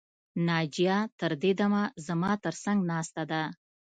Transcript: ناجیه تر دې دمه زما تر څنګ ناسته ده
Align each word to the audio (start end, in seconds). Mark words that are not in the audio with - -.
ناجیه 0.47 0.97
تر 1.19 1.31
دې 1.43 1.51
دمه 1.59 1.83
زما 2.07 2.31
تر 2.43 2.53
څنګ 2.63 2.79
ناسته 2.91 3.23
ده 3.31 3.43